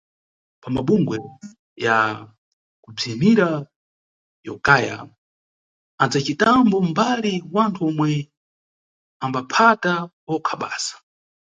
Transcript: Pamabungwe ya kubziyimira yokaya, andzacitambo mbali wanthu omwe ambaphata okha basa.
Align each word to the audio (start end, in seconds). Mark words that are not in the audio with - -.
Pamabungwe 0.61 1.17
ya 1.85 1.97
kubziyimira 2.83 3.47
yokaya, 4.47 4.95
andzacitambo 6.01 6.75
mbali 6.91 7.33
wanthu 7.53 7.81
omwe 7.89 8.11
ambaphata 9.25 9.91
okha 10.33 10.55
basa. 10.61 10.95